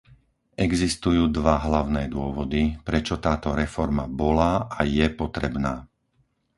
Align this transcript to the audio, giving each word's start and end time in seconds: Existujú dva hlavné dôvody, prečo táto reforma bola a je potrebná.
Existujú 0.67 1.23
dva 1.37 1.55
hlavné 1.67 2.03
dôvody, 2.15 2.61
prečo 2.87 3.15
táto 3.25 3.49
reforma 3.61 4.03
bola 4.21 4.51
a 4.65 4.79
je 4.95 5.05
potrebná. 5.21 5.73